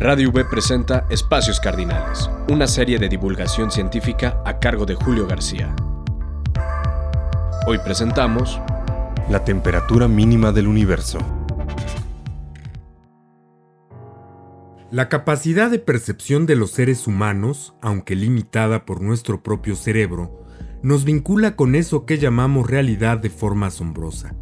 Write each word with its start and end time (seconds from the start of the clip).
Radio 0.00 0.30
V 0.30 0.46
presenta 0.46 1.06
Espacios 1.10 1.60
Cardinales, 1.60 2.30
una 2.48 2.66
serie 2.66 2.98
de 2.98 3.10
divulgación 3.10 3.70
científica 3.70 4.42
a 4.46 4.58
cargo 4.58 4.86
de 4.86 4.94
Julio 4.94 5.26
García. 5.26 5.76
Hoy 7.66 7.76
presentamos 7.84 8.58
La 9.28 9.44
temperatura 9.44 10.08
mínima 10.08 10.52
del 10.52 10.68
universo. 10.68 11.18
La 14.90 15.10
capacidad 15.10 15.70
de 15.70 15.78
percepción 15.78 16.46
de 16.46 16.56
los 16.56 16.70
seres 16.70 17.06
humanos, 17.06 17.74
aunque 17.82 18.16
limitada 18.16 18.86
por 18.86 19.02
nuestro 19.02 19.42
propio 19.42 19.76
cerebro, 19.76 20.46
nos 20.82 21.04
vincula 21.04 21.56
con 21.56 21.74
eso 21.74 22.06
que 22.06 22.16
llamamos 22.16 22.70
realidad 22.70 23.18
de 23.18 23.28
forma 23.28 23.66
asombrosa. 23.66 24.34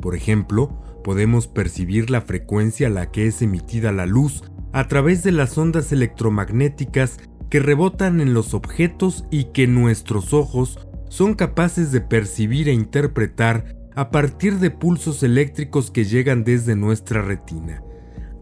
Por 0.00 0.16
ejemplo, 0.16 0.82
podemos 1.04 1.46
percibir 1.46 2.10
la 2.10 2.22
frecuencia 2.22 2.88
a 2.88 2.90
la 2.90 3.12
que 3.12 3.28
es 3.28 3.42
emitida 3.42 3.92
la 3.92 4.04
luz 4.04 4.42
a 4.72 4.88
través 4.88 5.22
de 5.22 5.32
las 5.32 5.56
ondas 5.56 5.92
electromagnéticas 5.92 7.18
que 7.50 7.60
rebotan 7.60 8.20
en 8.20 8.34
los 8.34 8.54
objetos 8.54 9.24
y 9.30 9.44
que 9.44 9.66
nuestros 9.66 10.32
ojos 10.32 10.78
son 11.08 11.34
capaces 11.34 11.92
de 11.92 12.00
percibir 12.00 12.68
e 12.68 12.72
interpretar 12.72 13.76
a 13.94 14.10
partir 14.10 14.58
de 14.58 14.70
pulsos 14.70 15.22
eléctricos 15.22 15.90
que 15.90 16.04
llegan 16.04 16.44
desde 16.44 16.76
nuestra 16.76 17.22
retina. 17.22 17.82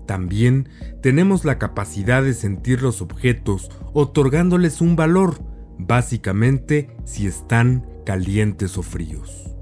También 0.06 0.68
tenemos 1.02 1.44
la 1.44 1.58
capacidad 1.58 2.22
de 2.22 2.34
sentir 2.34 2.82
los 2.82 3.02
objetos 3.02 3.70
otorgándoles 3.92 4.80
un 4.80 4.96
valor, 4.96 5.38
básicamente 5.78 6.90
si 7.04 7.26
están 7.26 7.86
calientes 8.04 8.78
o 8.78 8.82
fríos. 8.82 9.55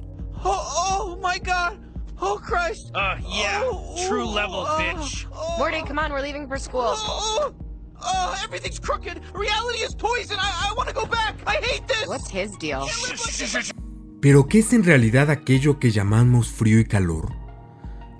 Oh 2.21 2.39
Christ! 2.43 2.91
Uh, 2.95 3.17
yeah, 3.29 3.61
Oh, 3.65 4.07
true 4.09 4.23
oh, 4.25 4.31
level, 4.33 4.65
oh, 4.67 4.79
bitch. 4.79 5.27
oh, 5.33 5.57
Morty, 5.59 5.83
come 5.83 5.99
on, 5.99 6.13
we're 6.13 6.23
leaving 6.23 6.47
for 6.47 6.59
school. 6.59 6.95
Oh, 6.97 7.53
oh, 8.01 8.41
everything's 8.45 8.79
crooked. 8.79 9.21
Reality 9.35 9.79
is 9.85 9.95
poison. 9.95 10.37
I, 10.39 10.71
I 10.71 10.75
want 10.77 10.89
to 10.89 10.95
go 10.95 11.07
back. 11.07 11.35
I 11.47 11.57
hate 11.63 11.87
this. 11.89 12.07
What's 12.07 12.31
his 12.31 12.57
deal? 12.59 12.87
Pero 14.21 14.47
¿qué 14.49 14.61
es 14.61 14.73
en 14.73 14.85
realidad 14.85 15.31
aquello 15.31 15.79
que 15.79 15.91
llamamos 15.91 16.49
frío 16.49 16.79
y 16.81 16.85
calor? 16.87 17.33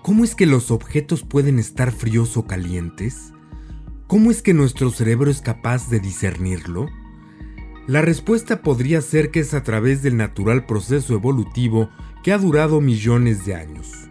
¿Cómo 0.03 0.25
es 0.25 0.35
que 0.35 0.45
los 0.45 0.71
objetos 0.71 1.23
pueden 1.23 1.59
estar 1.59 1.91
fríos 1.93 2.37
o 2.37 2.47
calientes? 2.47 3.33
¿Cómo 4.07 4.31
es 4.31 4.43
que 4.43 4.53
nuestro 4.53 4.91
cerebro 4.91 5.31
es 5.31 5.41
capaz 5.41 5.89
de 5.89 6.01
discernirlo? 6.01 6.89
La 7.87 8.03
respuesta 8.03 8.61
podría 8.61 9.01
ser 9.01 9.31
que 9.31 9.41
es 9.41 9.55
a 9.55 9.63
través 9.63 10.03
del 10.03 10.19
natural 10.19 10.67
proceso 10.67 11.15
evolutivo 11.15 11.89
que 12.25 12.33
ha 12.33 12.39
durado 12.39 12.81
millones 12.81 13.45
de 13.45 13.55
años. 13.55 14.09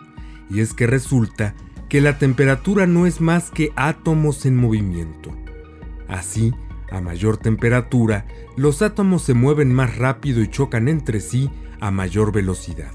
Y 0.50 0.62
es 0.62 0.74
que 0.74 0.88
resulta 0.88 1.56
que 1.90 2.00
la 2.00 2.18
temperatura 2.20 2.88
no 2.88 3.06
es 3.06 3.20
más 3.20 3.50
que 3.52 3.74
átomos 3.76 4.46
en 4.46 4.56
movimiento. 4.56 5.36
Así, 6.08 6.54
a 6.92 7.02
mayor 7.02 7.38
temperatura, 7.38 8.26
los 8.56 8.84
átomos 8.84 9.24
se 9.24 9.34
mueven 9.34 9.74
más 9.74 9.98
rápido 9.98 10.42
y 10.42 10.48
chocan 10.48 10.88
entre 10.88 11.20
sí 11.20 11.50
a 11.82 11.90
mayor 11.90 12.32
velocidad, 12.32 12.92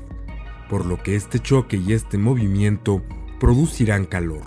por 0.71 0.87
lo 0.87 1.03
que 1.03 1.17
este 1.17 1.41
choque 1.41 1.77
y 1.77 1.93
este 1.93 2.17
movimiento 2.17 3.03
producirán 3.41 4.07
calor. 4.07 4.45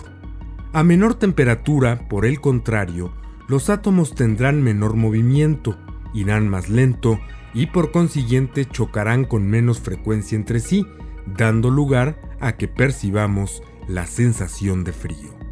A 0.72 0.82
menor 0.82 1.14
temperatura, 1.14 2.08
por 2.08 2.24
el 2.24 2.40
contrario, 2.40 3.12
los 3.46 3.68
átomos 3.68 4.14
tendrán 4.14 4.62
menor 4.62 4.96
movimiento, 4.96 5.76
irán 6.14 6.48
más 6.48 6.68
lento 6.68 7.20
y 7.54 7.66
por 7.66 7.90
consiguiente 7.90 8.64
chocarán 8.64 9.24
con 9.24 9.46
menos 9.46 9.80
frecuencia 9.80 10.36
entre 10.36 10.60
sí, 10.60 10.86
dando 11.26 11.70
lugar 11.70 12.20
a 12.40 12.56
que 12.56 12.68
percibamos 12.68 13.62
la 13.88 14.06
sensación 14.06 14.84
de 14.84 14.92
frío. 14.92 15.42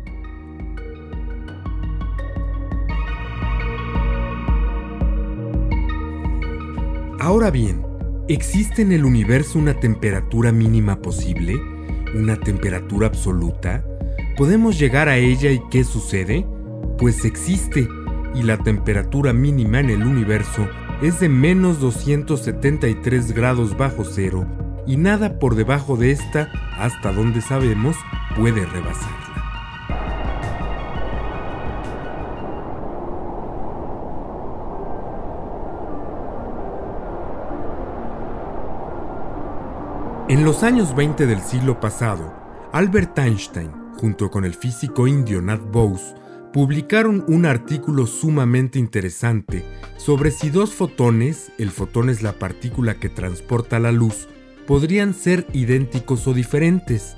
Ahora 7.21 7.51
bien, 7.51 7.83
¿existe 8.29 8.81
en 8.81 8.93
el 8.93 9.05
universo 9.05 9.59
una 9.59 9.75
temperatura 9.79 10.53
mínima 10.53 11.03
posible? 11.03 11.61
¿Una 12.15 12.41
temperatura 12.41 13.09
absoluta? 13.09 13.85
¿Podemos 14.39 14.79
llegar 14.79 15.09
a 15.11 15.19
ella 15.19 15.51
y 15.51 15.61
qué 15.71 15.85
sucede? 15.85 16.47
Pues 16.97 17.27
existe, 17.27 17.87
y 18.35 18.43
la 18.43 18.59
temperatura 18.59 19.33
mínima 19.33 19.81
en 19.81 19.91
el 19.91 20.03
universo 20.03 20.69
es 21.03 21.21
de 21.21 21.29
menos 21.29 21.81
273 21.81 23.33
grados 23.33 23.77
bajo 23.77 24.05
cero, 24.05 24.47
y 24.87 24.97
nada 24.97 25.39
por 25.39 25.55
debajo 25.55 25.97
de 25.97 26.13
esta, 26.13 26.51
hasta 26.79 27.13
donde 27.13 27.41
sabemos, 27.41 27.97
puede 28.37 28.65
rebasarla. 28.67 29.21
En 40.29 40.45
los 40.45 40.63
años 40.63 40.95
20 40.95 41.27
del 41.27 41.41
siglo 41.41 41.81
pasado, 41.81 42.33
Albert 42.73 43.19
Einstein, 43.19 43.73
junto 43.99 44.31
con 44.31 44.45
el 44.45 44.55
físico 44.55 45.09
indio 45.09 45.43
Nat 45.43 45.61
Bose, 45.61 46.15
publicaron 46.53 47.25
un 47.29 47.47
artículo 47.47 48.07
sumamente 48.07 48.79
interesante 48.79 49.65
sobre 49.97 50.31
si 50.31 50.51
dos 50.51 50.73
fotones, 50.73 51.53
el 51.59 51.71
fotón 51.71 52.11
es 52.11 52.23
la 52.23 52.33
partícula 52.33 52.95
que 52.95 53.09
transporta 53.09 53.79
la 53.79 53.93
luz, 53.93 54.29
podrían 54.67 55.15
ser 55.15 55.47
idénticos 55.53 56.27
o 56.27 56.35
diferentes. 56.35 57.17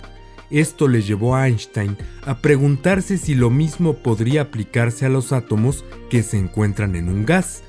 Esto 0.50 0.88
le 0.88 1.00
llevó 1.00 1.34
a 1.34 1.48
Einstein 1.48 1.97
a 2.26 2.38
preguntarse 2.38 3.16
si 3.19 3.34
lo 3.34 3.50
mismo 3.50 3.94
podría 3.94 4.43
aplicarse 4.43 5.06
a 5.06 5.09
los 5.09 5.32
átomos 5.32 5.84
que 6.10 6.22
se 6.22 6.38
encuentran 6.38 6.97
en 6.97 7.09
un 7.09 7.25
gas. 7.25 7.62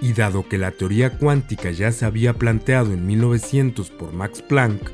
Y 0.00 0.12
dado 0.12 0.48
que 0.48 0.58
la 0.58 0.72
teoría 0.72 1.18
cuántica 1.18 1.70
ya 1.70 1.92
se 1.92 2.04
había 2.04 2.34
planteado 2.34 2.92
en 2.92 3.06
1900 3.06 3.90
por 3.90 4.12
Max 4.12 4.42
Planck, 4.42 4.90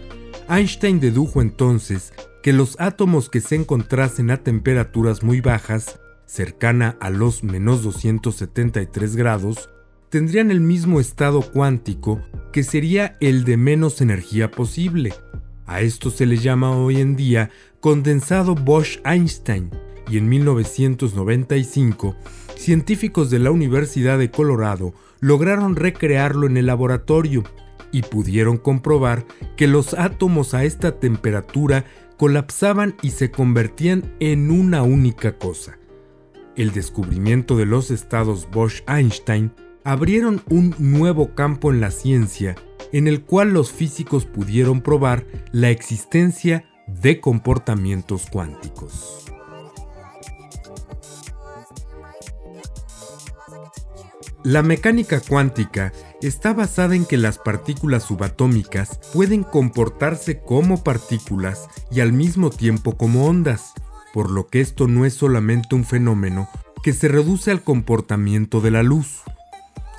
Einstein 0.49 1.01
dedujo 1.01 1.41
entonces 1.41 2.13
que 2.43 2.53
los 2.53 2.79
átomos 2.81 3.31
que 3.31 3.41
se 3.41 3.55
encontrasen 3.55 4.31
a 4.31 4.39
temperaturas 4.39 5.23
muy 5.23 5.41
bajas, 5.41 6.01
cercana 6.33 6.97
a 7.01 7.11
los 7.11 7.45
menos 7.45 7.83
273 7.83 9.17
grados, 9.17 9.69
tendrían 10.09 10.51
el 10.51 10.63
mismo 10.63 10.99
estado 10.99 11.43
cuántico 11.43 12.23
que 12.55 12.63
sería 12.63 13.19
el 13.21 13.45
de 13.45 13.59
menos 13.59 14.01
energía 14.01 14.51
posible. 14.51 15.13
A 15.67 15.83
esto 15.83 16.11
se 16.11 16.25
le 16.25 16.39
llama 16.39 16.75
hoy 16.75 17.03
en 17.03 17.17
día 17.17 17.51
condensado 17.81 18.55
Bosch-Einstein 18.55 19.69
y 20.11 20.17
en 20.17 20.31
1995 20.31 22.17
científicos 22.57 23.29
de 23.29 23.39
la 23.39 23.51
Universidad 23.51 24.19
de 24.19 24.31
Colorado 24.31 24.95
lograron 25.21 25.77
recrearlo 25.77 26.47
en 26.47 26.57
el 26.57 26.65
laboratorio 26.65 27.45
y 27.93 28.01
pudieron 28.01 28.57
comprobar 28.57 29.27
que 29.59 29.67
los 29.67 29.93
átomos 29.93 30.55
a 30.55 30.65
esta 30.65 30.99
temperatura 30.99 31.85
colapsaban 32.17 32.97
y 33.03 33.11
se 33.11 33.31
convertían 33.31 34.15
en 34.19 34.51
una 34.51 34.83
única 34.83 35.37
cosa. 35.37 35.77
El 36.57 36.73
descubrimiento 36.73 37.57
de 37.57 37.67
los 37.67 37.91
estados 37.91 38.49
Bosch-Einstein 38.51 39.53
abrieron 39.85 40.43
un 40.51 40.75
nuevo 40.79 41.35
campo 41.35 41.71
en 41.71 41.81
la 41.81 41.91
ciencia 41.91 42.57
en 42.93 43.09
el 43.09 43.25
cual 43.25 43.55
los 43.55 43.73
físicos 43.73 44.27
pudieron 44.27 44.83
probar 44.83 45.25
la 45.51 45.71
existencia 45.71 46.65
de 46.87 47.21
comportamientos 47.21 48.27
cuánticos. 48.31 49.25
La 54.45 54.63
mecánica 54.63 55.21
cuántica 55.21 55.93
está 56.21 56.53
basada 56.53 56.97
en 56.97 57.07
que 57.07 57.17
las 57.17 57.39
partículas 57.39 58.03
subatómicas 58.03 58.99
pueden 59.15 59.45
comportarse 59.45 60.41
como 60.41 60.83
partículas 60.83 61.69
y 61.93 62.01
al 62.01 62.13
mismo 62.13 62.51
tiempo 62.51 62.97
como 62.97 63.27
ondas, 63.27 63.73
por 64.13 64.31
lo 64.31 64.47
que 64.47 64.61
esto 64.61 64.89
no 64.89 65.05
es 65.05 65.15
solamente 65.15 65.75
un 65.75 65.85
fenómeno 65.85 66.49
que 66.83 66.93
se 66.93 67.09
reduce 67.09 67.51
al 67.51 67.63
comportamiento 67.63 68.61
de 68.61 68.71
la 68.71 68.83
luz. 68.83 69.23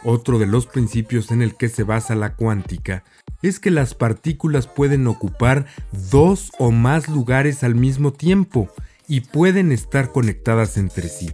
Otro 0.04 0.38
de 0.38 0.48
los 0.48 0.68
principios 0.68 1.32
en 1.32 1.42
el 1.42 1.56
que 1.56 1.70
se 1.70 1.84
basa 1.84 2.16
la 2.16 2.36
cuántica 2.36 3.04
es 3.42 3.60
que 3.60 3.72
las 3.72 3.94
partículas 3.94 4.68
pueden 4.68 5.08
ocupar 5.08 5.66
dos 6.12 6.52
o 6.60 6.72
más 6.72 7.08
lugares 7.08 7.64
al 7.64 7.76
mismo 7.76 8.12
tiempo 8.12 8.70
y 9.08 9.22
pueden 9.22 9.72
estar 9.72 10.12
conectadas 10.12 10.78
entre 10.78 11.10
sí, 11.10 11.32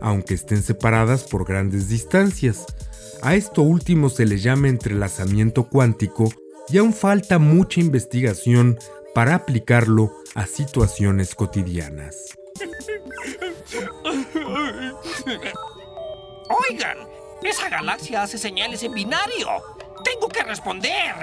aunque 0.00 0.34
estén 0.34 0.62
separadas 0.62 1.24
por 1.24 1.44
grandes 1.44 1.88
distancias. 1.88 2.64
A 3.22 3.34
esto 3.34 3.62
último 3.62 4.08
se 4.08 4.26
le 4.26 4.38
llama 4.38 4.68
entrelazamiento 4.68 5.64
cuántico 5.68 6.32
y 6.68 6.78
aún 6.78 6.92
falta 6.92 7.38
mucha 7.38 7.80
investigación 7.80 8.76
para 9.16 9.34
aplicarlo 9.34 10.12
a 10.34 10.44
situaciones 10.44 11.34
cotidianas. 11.34 12.36
Oigan, 16.68 16.98
esa 17.42 17.70
galaxia 17.70 18.24
hace 18.24 18.36
señales 18.36 18.82
en 18.82 18.92
binario. 18.92 19.48
Tengo 20.04 20.28
que 20.28 20.42
responder. 20.42 21.14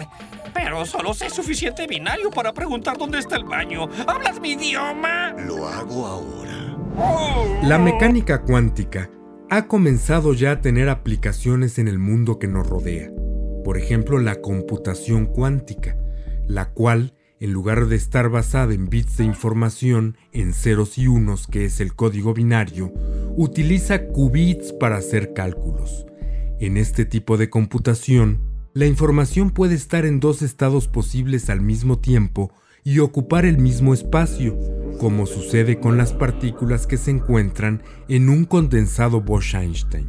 Pero 0.55 0.87
solo 0.87 1.13
sé 1.13 1.29
suficiente 1.29 1.85
binario 1.85 2.31
para 2.31 2.51
preguntar 2.51 2.97
dónde 2.97 3.19
está 3.19 3.35
el 3.35 3.43
baño. 3.43 3.87
¿Hablas 4.07 4.41
mi 4.41 4.53
idioma? 4.53 5.35
Lo 5.45 5.67
hago 5.67 6.07
ahora. 6.07 6.75
La 7.61 7.77
mecánica 7.77 8.41
cuántica 8.41 9.11
ha 9.51 9.67
comenzado 9.67 10.33
ya 10.33 10.53
a 10.53 10.61
tener 10.61 10.89
aplicaciones 10.89 11.77
en 11.77 11.87
el 11.87 11.99
mundo 11.99 12.39
que 12.39 12.47
nos 12.47 12.65
rodea. 12.65 13.11
Por 13.63 13.77
ejemplo, 13.77 14.17
la 14.17 14.41
computación 14.41 15.27
cuántica, 15.27 15.95
la 16.47 16.71
cual, 16.71 17.13
en 17.43 17.51
lugar 17.51 17.87
de 17.87 17.97
estar 17.97 18.29
basada 18.29 18.73
en 18.73 18.87
bits 18.87 19.17
de 19.17 19.25
información, 19.25 20.15
en 20.31 20.53
ceros 20.53 20.97
y 20.97 21.07
unos, 21.07 21.45
que 21.45 21.65
es 21.65 21.81
el 21.81 21.93
código 21.93 22.33
binario, 22.33 22.93
utiliza 23.35 24.07
qubits 24.07 24.71
para 24.71 24.95
hacer 24.95 25.33
cálculos. 25.33 26.05
En 26.61 26.77
este 26.77 27.03
tipo 27.03 27.35
de 27.35 27.49
computación, 27.49 28.39
la 28.73 28.85
información 28.85 29.49
puede 29.49 29.75
estar 29.75 30.05
en 30.05 30.21
dos 30.21 30.41
estados 30.41 30.87
posibles 30.87 31.49
al 31.49 31.59
mismo 31.59 31.99
tiempo 31.99 32.53
y 32.85 32.99
ocupar 32.99 33.43
el 33.43 33.57
mismo 33.57 33.93
espacio, 33.93 34.57
como 34.97 35.25
sucede 35.25 35.81
con 35.81 35.97
las 35.97 36.13
partículas 36.13 36.87
que 36.87 36.95
se 36.95 37.11
encuentran 37.11 37.83
en 38.07 38.29
un 38.29 38.45
condensado 38.45 39.19
Bosch-Einstein. 39.19 40.07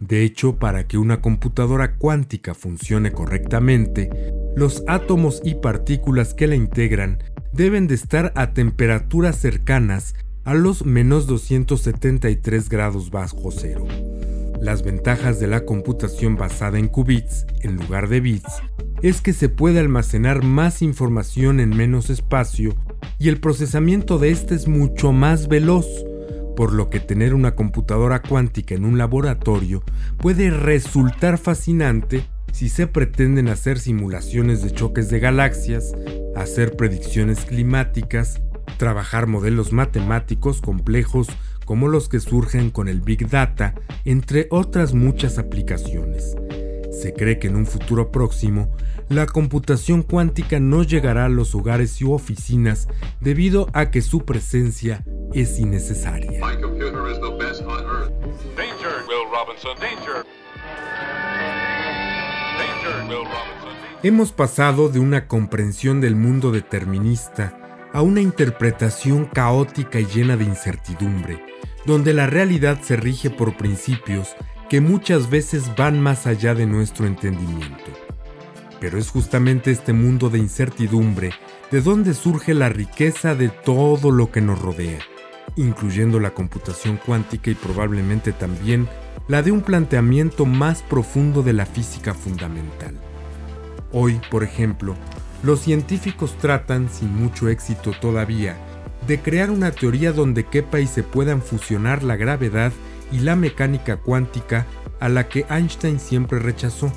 De 0.00 0.24
hecho, 0.24 0.56
para 0.56 0.88
que 0.88 0.98
una 0.98 1.20
computadora 1.20 1.94
cuántica 1.98 2.52
funcione 2.52 3.12
correctamente, 3.12 4.10
los 4.56 4.84
átomos 4.86 5.40
y 5.44 5.56
partículas 5.56 6.34
que 6.34 6.46
la 6.46 6.54
integran 6.54 7.18
deben 7.52 7.86
de 7.86 7.94
estar 7.94 8.32
a 8.36 8.52
temperaturas 8.52 9.36
cercanas 9.36 10.14
a 10.44 10.54
los 10.54 10.84
menos 10.84 11.26
273 11.26 12.68
grados 12.68 13.10
bajo 13.10 13.50
cero. 13.50 13.86
Las 14.60 14.82
ventajas 14.82 15.40
de 15.40 15.46
la 15.46 15.64
computación 15.64 16.36
basada 16.36 16.78
en 16.78 16.88
qubits 16.88 17.46
en 17.60 17.76
lugar 17.76 18.08
de 18.08 18.20
bits 18.20 18.62
es 19.02 19.20
que 19.20 19.32
se 19.32 19.48
puede 19.48 19.80
almacenar 19.80 20.42
más 20.42 20.82
información 20.82 21.60
en 21.60 21.70
menos 21.70 22.08
espacio 22.08 22.74
y 23.18 23.28
el 23.28 23.40
procesamiento 23.40 24.18
de 24.18 24.30
este 24.30 24.54
es 24.54 24.68
mucho 24.68 25.12
más 25.12 25.48
veloz, 25.48 25.86
por 26.56 26.72
lo 26.72 26.88
que 26.88 27.00
tener 27.00 27.34
una 27.34 27.54
computadora 27.54 28.22
cuántica 28.22 28.74
en 28.74 28.84
un 28.84 28.96
laboratorio 28.96 29.82
puede 30.18 30.50
resultar 30.50 31.38
fascinante 31.38 32.24
si 32.54 32.68
se 32.68 32.86
pretenden 32.86 33.48
hacer 33.48 33.80
simulaciones 33.80 34.62
de 34.62 34.70
choques 34.70 35.10
de 35.10 35.18
galaxias, 35.18 35.92
hacer 36.36 36.76
predicciones 36.76 37.44
climáticas, 37.44 38.40
trabajar 38.78 39.26
modelos 39.26 39.72
matemáticos 39.72 40.60
complejos 40.60 41.26
como 41.64 41.88
los 41.88 42.08
que 42.08 42.20
surgen 42.20 42.70
con 42.70 42.86
el 42.86 43.00
Big 43.00 43.28
Data, 43.28 43.74
entre 44.04 44.46
otras 44.50 44.94
muchas 44.94 45.38
aplicaciones. 45.38 46.36
Se 46.92 47.12
cree 47.12 47.40
que 47.40 47.48
en 47.48 47.56
un 47.56 47.66
futuro 47.66 48.12
próximo, 48.12 48.70
la 49.08 49.26
computación 49.26 50.04
cuántica 50.04 50.60
no 50.60 50.84
llegará 50.84 51.24
a 51.24 51.30
los 51.30 51.56
hogares 51.56 52.00
y 52.00 52.04
oficinas 52.04 52.86
debido 53.20 53.66
a 53.72 53.90
que 53.90 54.00
su 54.00 54.24
presencia 54.24 55.02
es 55.32 55.58
innecesaria. 55.58 56.40
Hemos 64.02 64.32
pasado 64.32 64.90
de 64.90 64.98
una 64.98 65.26
comprensión 65.28 66.00
del 66.00 66.14
mundo 66.14 66.52
determinista 66.52 67.58
a 67.94 68.02
una 68.02 68.20
interpretación 68.20 69.24
caótica 69.24 70.00
y 70.00 70.04
llena 70.04 70.36
de 70.36 70.44
incertidumbre, 70.44 71.42
donde 71.86 72.12
la 72.12 72.26
realidad 72.26 72.80
se 72.82 72.96
rige 72.96 73.30
por 73.30 73.56
principios 73.56 74.36
que 74.68 74.80
muchas 74.80 75.30
veces 75.30 75.74
van 75.76 76.00
más 76.00 76.26
allá 76.26 76.54
de 76.54 76.66
nuestro 76.66 77.06
entendimiento. 77.06 77.90
Pero 78.80 78.98
es 78.98 79.10
justamente 79.10 79.70
este 79.70 79.92
mundo 79.92 80.28
de 80.28 80.38
incertidumbre 80.38 81.30
de 81.70 81.80
donde 81.80 82.12
surge 82.12 82.52
la 82.52 82.68
riqueza 82.68 83.34
de 83.34 83.48
todo 83.48 84.10
lo 84.10 84.30
que 84.30 84.40
nos 84.40 84.60
rodea, 84.60 84.98
incluyendo 85.56 86.20
la 86.20 86.34
computación 86.34 86.98
cuántica 86.98 87.50
y 87.50 87.54
probablemente 87.54 88.32
también 88.32 88.88
la 89.26 89.42
de 89.42 89.52
un 89.52 89.62
planteamiento 89.62 90.44
más 90.44 90.82
profundo 90.82 91.42
de 91.42 91.54
la 91.54 91.64
física 91.64 92.12
fundamental. 92.12 92.94
Hoy, 93.92 94.20
por 94.30 94.44
ejemplo, 94.44 94.96
los 95.42 95.60
científicos 95.60 96.36
tratan, 96.38 96.90
sin 96.90 97.14
mucho 97.14 97.48
éxito 97.48 97.92
todavía, 98.00 98.56
de 99.06 99.20
crear 99.20 99.50
una 99.50 99.70
teoría 99.70 100.12
donde 100.12 100.44
quepa 100.44 100.80
y 100.80 100.86
se 100.86 101.02
puedan 101.02 101.42
fusionar 101.42 102.02
la 102.02 102.16
gravedad 102.16 102.72
y 103.12 103.20
la 103.20 103.36
mecánica 103.36 103.96
cuántica 103.96 104.66
a 105.00 105.08
la 105.08 105.28
que 105.28 105.46
Einstein 105.48 106.00
siempre 106.00 106.38
rechazó. 106.38 106.92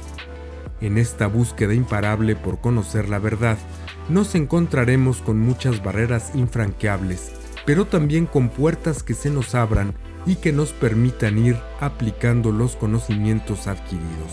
En 0.81 0.97
esta 0.97 1.27
búsqueda 1.27 1.73
imparable 1.73 2.35
por 2.35 2.59
conocer 2.59 3.09
la 3.09 3.19
verdad, 3.19 3.57
nos 4.09 4.35
encontraremos 4.35 5.21
con 5.21 5.39
muchas 5.39 5.83
barreras 5.83 6.31
infranqueables, 6.35 7.31
pero 7.67 7.85
también 7.85 8.27
con 8.27 8.47
puertas 8.47 9.03
que 9.03 9.13
se 9.13 9.29
nos 9.29 9.53
abran 9.53 9.93
y 10.25 10.37
que 10.37 10.53
nos 10.53 10.71
permitan 10.71 11.37
ir 11.37 11.59
aplicando 11.81 12.53
los 12.53 12.77
conocimientos 12.77 13.67
adquiridos, 13.67 14.31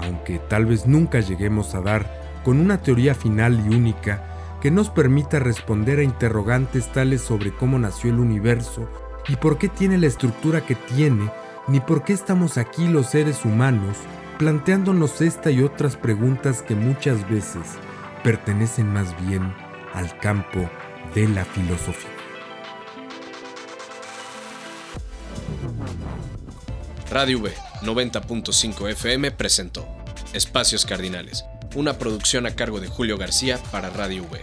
aunque 0.00 0.40
tal 0.40 0.66
vez 0.66 0.84
nunca 0.84 1.20
lleguemos 1.20 1.76
a 1.76 1.82
dar 1.82 2.42
con 2.44 2.58
una 2.58 2.82
teoría 2.82 3.14
final 3.14 3.64
y 3.64 3.76
única 3.76 4.58
que 4.60 4.72
nos 4.72 4.90
permita 4.90 5.38
responder 5.38 6.00
a 6.00 6.02
interrogantes 6.02 6.90
tales 6.92 7.20
sobre 7.20 7.54
cómo 7.54 7.78
nació 7.78 8.10
el 8.10 8.18
universo 8.18 8.88
y 9.28 9.36
por 9.36 9.56
qué 9.56 9.68
tiene 9.68 9.96
la 9.96 10.08
estructura 10.08 10.66
que 10.66 10.74
tiene, 10.74 11.30
ni 11.68 11.78
por 11.78 12.02
qué 12.02 12.12
estamos 12.12 12.58
aquí 12.58 12.88
los 12.88 13.06
seres 13.06 13.44
humanos, 13.44 13.96
planteándonos 14.36 15.20
esta 15.20 15.52
y 15.52 15.62
otras 15.62 15.96
preguntas 15.96 16.60
que 16.60 16.74
muchas 16.74 17.30
veces 17.30 17.62
pertenecen 18.24 18.92
más 18.92 19.14
bien 19.24 19.54
al 19.92 20.18
campo 20.18 20.68
de 21.14 21.28
la 21.28 21.44
filosofía. 21.44 22.13
Radio 27.14 27.38
V 27.38 27.54
90.5 27.82 28.90
FM 28.90 29.30
presentó 29.30 29.86
Espacios 30.32 30.84
Cardinales 30.84 31.44
una 31.76 31.96
producción 31.96 32.44
a 32.44 32.56
cargo 32.56 32.80
de 32.80 32.88
Julio 32.88 33.16
García 33.16 33.60
para 33.70 33.88
Radio 33.88 34.24
V. 34.24 34.40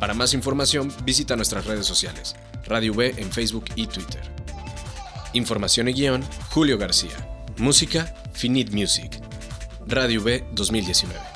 Para 0.00 0.14
más 0.14 0.32
información, 0.32 0.90
visita 1.04 1.36
nuestras 1.36 1.66
redes 1.66 1.84
sociales, 1.84 2.34
Radio 2.64 2.94
V 2.94 3.16
en 3.18 3.30
Facebook 3.30 3.66
y 3.74 3.86
Twitter. 3.86 4.22
Información 5.34 5.90
y 5.90 5.92
guion, 5.92 6.24
Julio 6.48 6.78
García. 6.78 7.16
Música, 7.58 8.14
Finite 8.32 8.74
Music. 8.74 9.20
Radio 9.86 10.22
V 10.22 10.42
2019. 10.52 11.35